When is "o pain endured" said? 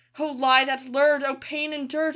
1.23-2.09